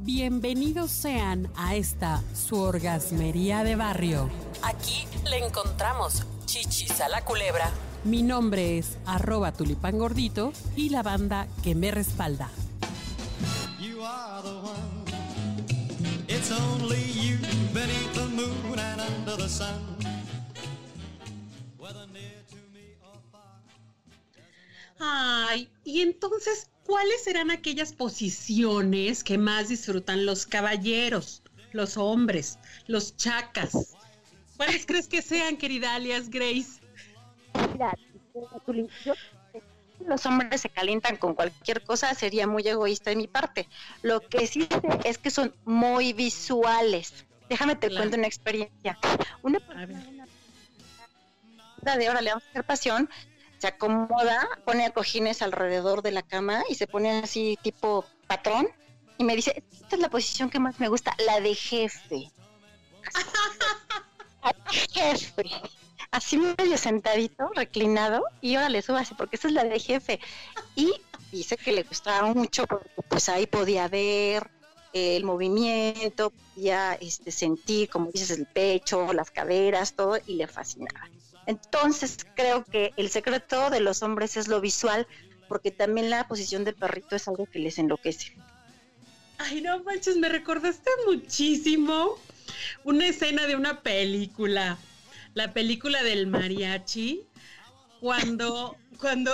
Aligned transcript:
Bienvenidos 0.00 0.92
sean 0.92 1.50
a 1.56 1.74
esta 1.74 2.22
su 2.32 2.60
orgasmería 2.60 3.64
de 3.64 3.74
barrio. 3.74 4.30
Aquí 4.62 5.06
le 5.28 5.44
encontramos 5.44 6.24
chichis 6.46 7.00
a 7.00 7.08
la 7.08 7.24
culebra. 7.24 7.70
Mi 8.04 8.22
nombre 8.22 8.78
es 8.78 8.96
arroba 9.06 9.52
tulipán 9.52 9.98
gordito 9.98 10.52
y 10.76 10.90
la 10.90 11.02
banda 11.02 11.48
que 11.64 11.74
me 11.74 11.90
respalda. 11.90 12.48
You 13.80 14.04
are 14.04 14.42
the 14.42 14.54
one. 14.54 15.04
It's 16.28 16.52
only 16.52 17.02
you 17.12 17.38
beneath 17.74 18.14
the 18.14 18.26
moon 18.28 18.78
and 18.78 19.00
under 19.00 19.36
the 19.36 19.48
sun. 19.48 19.82
Whether 21.76 22.06
near 22.12 22.44
to 22.50 22.56
me 22.72 22.96
or 23.02 23.20
far. 23.32 23.62
Ay, 25.00 25.68
y 25.84 26.02
entonces, 26.02 26.68
¿cuáles 26.88 27.22
serán 27.22 27.50
aquellas 27.50 27.92
posiciones 27.92 29.22
que 29.22 29.36
más 29.36 29.68
disfrutan 29.68 30.24
los 30.24 30.46
caballeros, 30.46 31.42
los 31.72 31.98
hombres, 31.98 32.58
los 32.86 33.14
chacas? 33.14 33.94
¿Cuáles 34.56 34.86
crees 34.86 35.06
que 35.06 35.20
sean, 35.20 35.58
querida 35.58 35.94
alias 35.94 36.30
Grace? 36.30 36.80
Mira, 37.74 37.94
los 40.06 40.24
hombres 40.24 40.62
se 40.62 40.70
calientan 40.70 41.18
con 41.18 41.34
cualquier 41.34 41.84
cosa, 41.84 42.14
sería 42.14 42.46
muy 42.46 42.66
egoísta 42.66 43.10
de 43.10 43.16
mi 43.16 43.26
parte. 43.26 43.68
Lo 44.00 44.20
que 44.26 44.46
sí 44.46 44.62
sé 44.62 44.80
es 45.04 45.18
que 45.18 45.30
son 45.30 45.54
muy 45.66 46.14
visuales. 46.14 47.26
Déjame 47.50 47.76
te 47.76 47.88
Claro. 47.88 48.04
cuento 48.04 48.16
una 48.16 48.26
experiencia. 48.26 48.98
Una 49.42 49.60
persona 49.60 50.26
de 51.98 52.08
ahora 52.08 52.22
le 52.22 52.30
vamos 52.30 52.44
a 52.44 52.50
hacer 52.50 52.64
pasión, 52.64 53.10
se 53.58 53.66
acomoda, 53.66 54.48
pone 54.64 54.90
cojines 54.92 55.42
alrededor 55.42 56.02
de 56.02 56.12
la 56.12 56.22
cama 56.22 56.62
y 56.68 56.74
se 56.76 56.86
pone 56.86 57.18
así 57.18 57.58
tipo 57.62 58.04
patrón 58.26 58.68
y 59.18 59.24
me 59.24 59.34
dice, 59.34 59.64
esta 59.72 59.96
es 59.96 60.00
la 60.02 60.08
posición 60.08 60.48
que 60.48 60.60
más 60.60 60.78
me 60.78 60.88
gusta, 60.88 61.14
la 61.26 61.40
de 61.40 61.54
jefe. 61.54 62.30
La 64.42 64.52
de 64.52 64.78
jefe. 64.92 65.50
Así 66.12 66.38
medio 66.38 66.78
sentadito, 66.78 67.50
reclinado, 67.54 68.22
y 68.40 68.54
ahora 68.54 68.68
le 68.68 68.80
subo 68.80 68.96
así, 68.96 69.14
porque 69.14 69.36
esa 69.36 69.48
es 69.48 69.54
la 69.54 69.64
de 69.64 69.78
jefe. 69.78 70.20
Y 70.76 70.94
dice 71.32 71.56
que 71.56 71.72
le 71.72 71.82
gustaba 71.82 72.32
mucho, 72.32 72.66
porque 72.66 72.88
pues 73.08 73.28
ahí 73.28 73.46
podía 73.46 73.88
ver 73.88 74.48
el 74.92 75.24
movimiento, 75.24 76.30
podía 76.54 76.94
este, 76.94 77.30
sentir, 77.30 77.90
como 77.90 78.10
dices, 78.10 78.30
el 78.30 78.46
pecho, 78.46 79.12
las 79.12 79.30
caderas, 79.30 79.94
todo, 79.94 80.16
y 80.26 80.34
le 80.34 80.46
fascinaba. 80.46 81.08
Entonces 81.48 82.18
creo 82.36 82.62
que 82.62 82.92
el 82.98 83.08
secreto 83.08 83.70
de 83.70 83.80
los 83.80 84.02
hombres 84.02 84.36
es 84.36 84.48
lo 84.48 84.60
visual, 84.60 85.06
porque 85.48 85.70
también 85.70 86.10
la 86.10 86.28
posición 86.28 86.62
del 86.62 86.74
perrito 86.74 87.16
es 87.16 87.26
algo 87.26 87.46
que 87.46 87.58
les 87.58 87.78
enloquece. 87.78 88.36
Ay, 89.38 89.62
no 89.62 89.82
manches, 89.82 90.18
me 90.18 90.28
recordaste 90.28 90.90
muchísimo 91.06 92.18
una 92.84 93.06
escena 93.06 93.46
de 93.46 93.56
una 93.56 93.80
película, 93.80 94.76
la 95.32 95.54
película 95.54 96.02
del 96.02 96.26
mariachi, 96.26 97.26
cuando, 97.98 98.76
cuando 98.98 99.32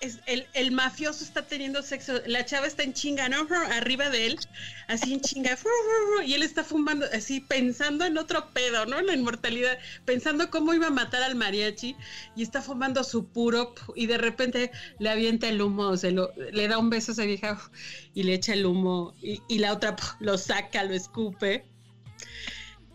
el, 0.00 0.72
mafioso 0.72 1.24
está 1.24 1.42
teniendo 1.42 1.82
sexo, 1.82 2.20
la 2.26 2.44
chava 2.44 2.66
está 2.66 2.82
en 2.82 2.92
chinga, 2.92 3.28
¿no? 3.28 3.46
Arriba 3.72 4.10
de 4.10 4.26
él, 4.26 4.38
así 4.86 5.14
en 5.14 5.20
chinga, 5.20 5.58
y 6.26 6.34
él 6.34 6.42
está 6.42 6.62
fumando, 6.64 7.06
así 7.12 7.40
pensando 7.40 8.04
en 8.04 8.16
otro 8.18 8.50
pedo, 8.50 8.86
¿no? 8.86 9.00
La 9.00 9.14
inmortalidad, 9.14 9.78
pensando 10.04 10.50
cómo 10.50 10.74
iba 10.74 10.88
a 10.88 10.90
matar 10.90 11.22
al 11.22 11.34
mariachi, 11.34 11.96
y 12.36 12.42
está 12.42 12.62
fumando 12.62 13.02
su 13.04 13.26
puro, 13.26 13.74
y 13.94 14.06
de 14.06 14.18
repente 14.18 14.70
le 14.98 15.10
avienta 15.10 15.48
el 15.48 15.60
humo, 15.60 15.96
se 15.96 16.12
lo, 16.12 16.32
le 16.36 16.68
da 16.68 16.78
un 16.78 16.90
beso 16.90 17.12
a 17.12 17.14
esa 17.14 17.24
vieja 17.24 17.58
y 18.14 18.22
le 18.22 18.34
echa 18.34 18.52
el 18.52 18.66
humo, 18.66 19.14
y, 19.20 19.58
la 19.58 19.72
otra 19.72 19.96
lo 20.20 20.38
saca, 20.38 20.84
lo 20.84 20.94
escupe. 20.94 21.64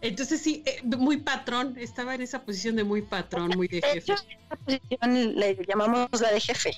Entonces 0.01 0.41
sí, 0.41 0.63
eh, 0.65 0.81
muy 0.83 1.17
patrón, 1.17 1.75
estaba 1.77 2.15
en 2.15 2.21
esa 2.21 2.43
posición 2.43 2.75
de 2.75 2.83
muy 2.83 3.01
patrón, 3.01 3.51
muy 3.55 3.67
de 3.67 3.81
jefe. 3.81 4.13
esta 4.13 4.55
posición 4.65 5.35
le 5.35 5.57
llamamos 5.65 6.09
la 6.19 6.31
de 6.31 6.41
jefe. 6.41 6.71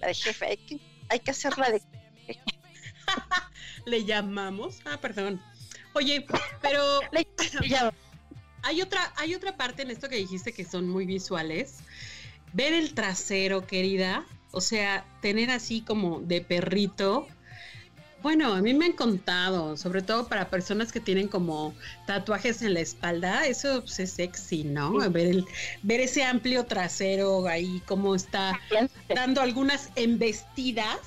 La 0.00 0.08
de 0.08 0.14
jefe, 0.14 0.46
hay 0.46 0.56
que, 0.56 0.78
hay 1.08 1.20
que 1.20 1.30
hacerla 1.30 1.70
de 1.70 1.82
Le 3.86 4.04
llamamos. 4.04 4.80
Ah, 4.84 4.98
perdón. 5.00 5.40
Oye, 5.94 6.26
pero 6.60 7.00
le- 7.12 7.26
hay 8.62 8.82
otra, 8.82 9.12
hay 9.16 9.34
otra 9.34 9.56
parte 9.56 9.82
en 9.82 9.90
esto 9.90 10.08
que 10.08 10.16
dijiste 10.16 10.52
que 10.52 10.64
son 10.64 10.88
muy 10.88 11.06
visuales. 11.06 11.76
Ver 12.52 12.72
el 12.72 12.94
trasero, 12.94 13.66
querida. 13.66 14.24
O 14.50 14.60
sea, 14.60 15.04
tener 15.22 15.50
así 15.50 15.80
como 15.82 16.20
de 16.20 16.40
perrito. 16.40 17.26
Bueno, 18.20 18.52
a 18.54 18.60
mí 18.60 18.74
me 18.74 18.86
han 18.86 18.92
contado, 18.92 19.76
sobre 19.76 20.02
todo 20.02 20.26
para 20.26 20.50
personas 20.50 20.90
que 20.90 20.98
tienen 20.98 21.28
como 21.28 21.74
tatuajes 22.06 22.62
en 22.62 22.74
la 22.74 22.80
espalda, 22.80 23.46
eso 23.46 23.82
pues, 23.82 24.00
es 24.00 24.12
sexy, 24.12 24.64
¿no? 24.64 24.92
Ver, 25.10 25.28
el, 25.28 25.46
ver 25.82 26.00
ese 26.00 26.24
amplio 26.24 26.66
trasero 26.66 27.46
ahí, 27.46 27.80
cómo 27.86 28.16
está 28.16 28.58
dando 29.14 29.40
algunas 29.40 29.90
embestidas. 29.94 30.98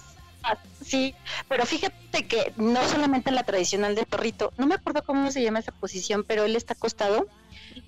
Sí, 0.83 1.13
pero 1.49 1.65
fíjate 1.65 2.27
que 2.27 2.53
no 2.55 2.87
solamente 2.87 3.29
la 3.31 3.43
tradicional 3.43 3.93
del 3.93 4.05
perrito, 4.05 4.53
no 4.57 4.65
me 4.65 4.75
acuerdo 4.75 5.03
cómo 5.03 5.31
se 5.31 5.43
llama 5.43 5.59
esa 5.59 5.73
posición, 5.73 6.23
pero 6.23 6.45
él 6.45 6.55
está 6.55 6.73
acostado, 6.73 7.27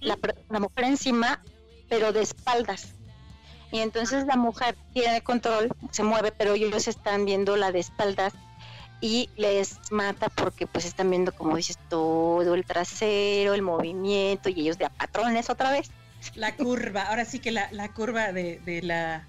la, 0.02 0.20
la 0.50 0.60
mujer 0.60 0.84
encima, 0.84 1.42
pero 1.88 2.12
de 2.12 2.22
espaldas. 2.22 2.94
Y 3.72 3.80
entonces 3.80 4.28
la 4.28 4.36
mujer 4.36 4.76
tiene 4.94 5.22
control, 5.22 5.70
se 5.92 6.04
mueve, 6.04 6.32
pero 6.32 6.54
ellos 6.54 6.88
están 6.88 7.26
viendo 7.26 7.56
la 7.56 7.72
de 7.72 7.80
espaldas 7.80 8.34
y 9.04 9.30
les 9.36 9.80
mata 9.92 10.30
porque 10.30 10.66
pues 10.66 10.86
están 10.86 11.10
viendo, 11.10 11.34
como 11.34 11.58
dices, 11.58 11.78
todo 11.90 12.56
el 12.56 12.64
trasero, 12.66 13.54
el 13.54 13.62
movimiento 13.62 14.48
y 14.48 14.62
ellos 14.62 14.78
de 14.78 14.86
a 14.86 14.90
patrones 14.90 15.50
otra 15.50 15.72
vez. 15.72 15.92
La 16.36 16.56
curva, 16.56 17.02
ahora 17.10 17.26
sí 17.26 17.40
que 17.40 17.52
la, 17.52 17.68
la 17.74 17.92
curva 17.92 18.32
de, 18.32 18.60
de 18.60 18.82
la, 18.82 19.28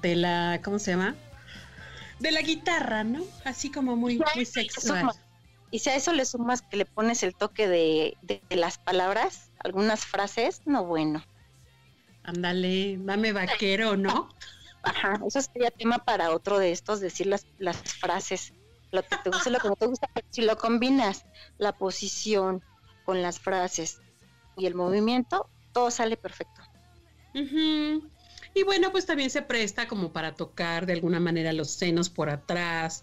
de 0.00 0.16
la, 0.16 0.62
¿cómo 0.64 0.78
se 0.78 0.92
llama? 0.92 1.14
De 2.20 2.30
la 2.30 2.40
guitarra, 2.40 3.04
¿no? 3.04 3.22
Así 3.44 3.70
como 3.70 3.96
muy, 3.96 4.18
muy 4.34 4.46
sexual. 4.46 5.10
Y 5.70 5.80
si 5.80 5.90
a 5.90 5.94
eso 5.96 6.14
le 6.14 6.24
sumas 6.24 6.62
que 6.62 6.78
le 6.78 6.86
pones 6.86 7.22
el 7.22 7.34
toque 7.34 7.68
de, 7.68 8.16
de- 8.22 8.40
de 8.48 8.56
las 8.56 8.78
palabras, 8.78 9.50
algunas 9.62 10.06
frases, 10.06 10.62
no 10.64 10.86
bueno. 10.86 11.22
Ándale, 12.22 12.96
dame 13.00 13.32
vaquero, 13.32 13.94
¿no? 13.98 14.30
Ajá, 14.82 15.20
eso 15.26 15.42
sería 15.42 15.70
tema 15.70 15.98
para 15.98 16.30
otro 16.30 16.58
de 16.58 16.70
estos, 16.72 17.00
decir 17.00 17.26
las, 17.26 17.44
las 17.58 17.76
frases, 17.76 18.54
lo 18.92 19.02
que 19.02 19.16
te 19.22 19.30
gusta, 19.30 19.50
lo 19.50 19.58
que 19.58 19.68
no 19.68 19.76
te 19.76 19.86
gusta, 19.86 20.08
pero 20.14 20.26
si 20.30 20.42
lo 20.42 20.56
combinas, 20.56 21.24
la 21.58 21.72
posición 21.72 22.62
con 23.04 23.22
las 23.22 23.38
frases 23.40 24.00
y 24.56 24.66
el 24.66 24.74
movimiento, 24.74 25.48
todo 25.72 25.90
sale 25.90 26.16
perfecto. 26.16 26.62
Y 28.54 28.62
bueno, 28.64 28.90
pues 28.92 29.04
también 29.06 29.28
se 29.30 29.42
presta 29.42 29.86
como 29.86 30.12
para 30.12 30.34
tocar 30.34 30.86
de 30.86 30.94
alguna 30.94 31.20
manera 31.20 31.52
los 31.52 31.70
senos 31.70 32.08
por 32.10 32.30
atrás. 32.30 33.02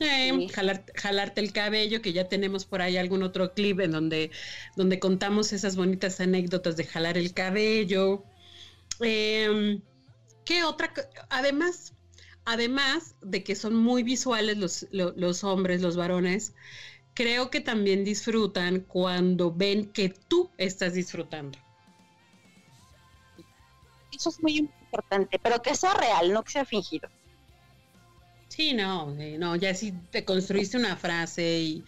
eh, 0.00 0.32
Sí. 0.36 0.48
jalar- 0.52 0.84
jalarte 0.96 1.40
el 1.40 1.52
cabello, 1.52 2.02
que 2.02 2.12
ya 2.12 2.28
tenemos 2.28 2.64
por 2.64 2.82
ahí 2.82 2.96
algún 2.96 3.22
otro 3.22 3.54
clip 3.54 3.78
en 3.78 3.92
donde, 3.92 4.32
donde 4.74 4.98
contamos 4.98 5.52
esas 5.52 5.76
bonitas 5.76 6.18
anécdotas 6.20 6.76
de 6.76 6.84
jalar 6.84 7.16
el 7.16 7.32
cabello. 7.32 8.24
Em, 9.00 9.80
¿Qué 10.44 10.64
otra? 10.64 10.92
Además, 11.30 11.94
además 12.44 13.16
de 13.20 13.44
que 13.44 13.54
son 13.56 13.74
muy 13.76 14.02
visuales 14.02 14.58
los, 14.58 14.86
lo- 14.92 15.12
los 15.16 15.44
hombres, 15.44 15.82
los 15.82 15.96
varones, 15.96 16.54
creo 17.14 17.50
que 17.50 17.60
también 17.60 18.04
disfrutan 18.04 18.80
cuando 18.82 19.54
ven 19.54 19.92
que 19.92 20.10
tú 20.10 20.54
estás 20.58 20.94
disfrutando. 20.94 21.58
Eso 24.10 24.30
es 24.30 24.40
muy 24.42 24.56
importante, 24.56 25.38
pero 25.42 25.60
que 25.60 25.74
sea 25.74 25.92
real, 25.94 26.32
no 26.32 26.42
que 26.42 26.52
sea 26.52 26.64
fingido. 26.64 27.10
Sí, 28.48 28.72
no, 28.72 29.16
eh, 29.18 29.36
no, 29.38 29.56
ya 29.56 29.74
si 29.74 29.92
te 30.10 30.24
construiste 30.24 30.76
una 30.76 30.96
frase 30.96 31.58
y 31.60 31.86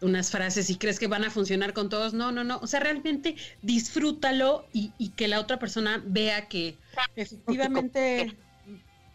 unas 0.00 0.30
frases 0.30 0.70
y 0.70 0.78
crees 0.78 0.98
que 0.98 1.08
van 1.08 1.24
a 1.24 1.30
funcionar 1.30 1.74
con 1.74 1.90
todos, 1.90 2.14
no, 2.14 2.32
no, 2.32 2.42
no, 2.42 2.58
o 2.60 2.66
sea, 2.66 2.80
realmente 2.80 3.36
disfrútalo 3.60 4.70
y, 4.72 4.94
y 4.98 5.14
que 5.14 5.28
la 5.28 5.40
otra 5.40 5.58
persona 5.58 6.02
vea 6.06 6.48
que 6.48 6.80
efectivamente, 7.16 8.40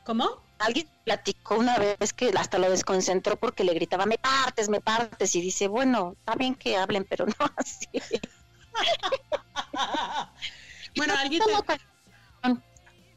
¿cómo? 0.03 0.50
Alguien 0.61 0.87
platicó 1.03 1.57
una 1.57 1.77
vez 1.77 2.13
que 2.13 2.31
hasta 2.37 2.59
lo 2.59 2.69
desconcentró 2.69 3.37
porque 3.37 3.63
le 3.63 3.73
gritaba, 3.73 4.05
me 4.05 4.17
partes, 4.17 4.69
me 4.69 4.81
partes, 4.81 5.35
y 5.35 5.41
dice, 5.41 5.67
bueno, 5.67 6.15
está 6.19 6.35
bien 6.35 6.55
que 6.55 6.77
hablen, 6.77 7.05
pero 7.09 7.25
no 7.25 7.33
así. 7.57 7.87
bueno, 10.95 11.13
alguien, 11.17 11.41
Solo 11.41 11.63
te- 11.63 11.79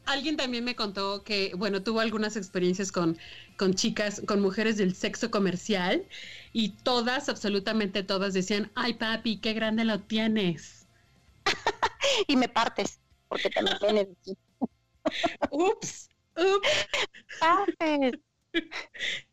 alguien 0.05 0.37
también 0.37 0.63
me 0.63 0.75
contó 0.75 1.23
que, 1.23 1.51
bueno, 1.55 1.83
tuvo 1.83 1.99
algunas 1.99 2.35
experiencias 2.35 2.91
con, 2.91 3.17
con 3.57 3.73
chicas, 3.73 4.21
con 4.27 4.41
mujeres 4.41 4.77
del 4.77 4.95
sexo 4.95 5.31
comercial 5.31 6.07
y 6.53 6.77
todas, 6.77 7.29
absolutamente 7.29 8.03
todas 8.03 8.33
decían, 8.33 8.71
ay 8.75 8.95
papi, 8.95 9.39
qué 9.39 9.53
grande 9.53 9.85
lo 9.85 10.01
tienes. 10.01 10.87
y 12.27 12.35
me 12.35 12.49
partes, 12.49 12.99
porque 13.27 13.49
también. 13.49 14.15
Ups, 14.25 14.37
ups. 15.51 16.09
Partes. 17.39 18.19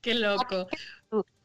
Qué 0.00 0.14
loco. 0.14 0.68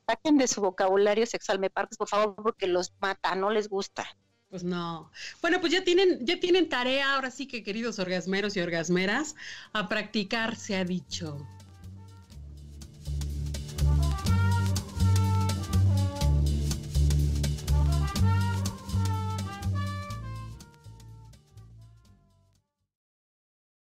saquen 0.07 0.37
de 0.37 0.47
su 0.47 0.61
vocabulario 0.61 1.25
sexual, 1.25 1.59
me 1.59 1.69
partes, 1.69 1.97
por 1.97 2.07
favor, 2.07 2.35
porque 2.35 2.67
los 2.67 2.93
mata, 2.99 3.35
no 3.35 3.49
les 3.49 3.67
gusta. 3.67 4.07
Pues 4.49 4.63
no. 4.63 5.11
Bueno, 5.41 5.59
pues 5.59 5.73
ya 5.73 5.83
tienen, 5.83 6.25
ya 6.25 6.39
tienen 6.39 6.69
tarea, 6.69 7.15
ahora 7.15 7.31
sí 7.31 7.47
que 7.47 7.63
queridos 7.63 7.99
orgasmeros 7.99 8.55
y 8.55 8.61
orgasmeras, 8.61 9.35
a 9.73 9.89
practicar, 9.89 10.55
se 10.55 10.77
ha 10.77 10.85
dicho. 10.85 11.45